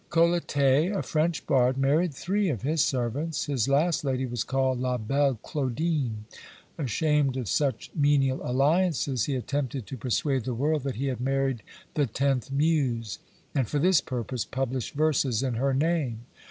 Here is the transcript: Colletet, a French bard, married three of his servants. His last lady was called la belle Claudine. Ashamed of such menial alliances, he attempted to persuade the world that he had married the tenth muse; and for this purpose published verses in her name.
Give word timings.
Colletet, 0.09 0.91
a 0.93 1.03
French 1.03 1.45
bard, 1.45 1.77
married 1.77 2.11
three 2.15 2.49
of 2.49 2.63
his 2.63 2.83
servants. 2.83 3.45
His 3.45 3.67
last 3.69 4.03
lady 4.03 4.25
was 4.25 4.43
called 4.43 4.79
la 4.79 4.97
belle 4.97 5.35
Claudine. 5.43 6.25
Ashamed 6.75 7.37
of 7.37 7.47
such 7.47 7.91
menial 7.93 8.41
alliances, 8.41 9.25
he 9.25 9.35
attempted 9.35 9.85
to 9.85 9.97
persuade 9.97 10.43
the 10.43 10.55
world 10.55 10.81
that 10.85 10.95
he 10.95 11.05
had 11.05 11.21
married 11.21 11.61
the 11.93 12.07
tenth 12.07 12.51
muse; 12.51 13.19
and 13.53 13.67
for 13.67 13.77
this 13.77 14.01
purpose 14.01 14.43
published 14.43 14.95
verses 14.95 15.43
in 15.43 15.53
her 15.53 15.71
name. 15.71 16.21